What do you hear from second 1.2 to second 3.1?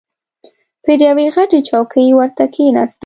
غټه چوکۍ ورته کښېناستم.